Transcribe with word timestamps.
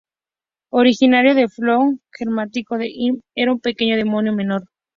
Originario 0.71 1.35
del 1.35 1.51
folklore 1.51 1.99
germánico, 2.11 2.73
el 2.75 2.87
Imp 2.91 3.21
era 3.35 3.51
un 3.51 3.59
pequeño 3.59 3.95
demonio 3.97 4.33
menor. 4.33 4.65